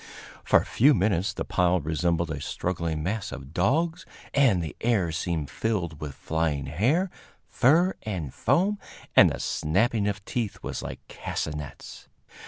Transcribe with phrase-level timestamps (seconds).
[0.43, 5.11] For a few minutes the pile resembled a struggling mass of dogs, and the air
[5.11, 7.11] seemed filled with flying hair,
[7.47, 8.79] fur and foam,
[9.15, 12.07] and the snapping of teeth was like castanets.